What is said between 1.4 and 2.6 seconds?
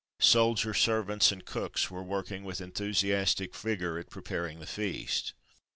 cooks were working with